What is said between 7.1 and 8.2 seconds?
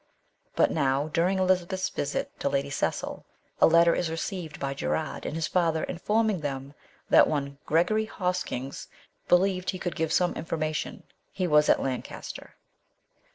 that one Gregory